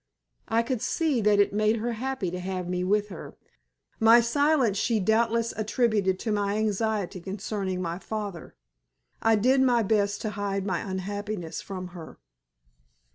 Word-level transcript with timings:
I 0.47 0.63
could 0.63 0.81
see 0.81 1.21
that 1.21 1.37
it 1.39 1.53
made 1.53 1.75
her 1.75 1.91
happy 1.93 2.31
to 2.31 2.39
have 2.39 2.67
me 2.67 2.83
with 2.83 3.09
her. 3.09 3.37
My 3.99 4.19
silence 4.19 4.79
she 4.79 4.99
doubtless 4.99 5.53
attributed 5.55 6.17
to 6.21 6.31
my 6.31 6.57
anxiety 6.57 7.21
concerning 7.21 7.83
my 7.83 7.99
father. 7.99 8.55
I 9.21 9.35
did 9.35 9.61
my 9.61 9.83
best 9.83 10.19
to 10.21 10.31
hide 10.31 10.65
my 10.65 10.79
unhappiness 10.79 11.61
from 11.61 11.89
her. 11.89 12.17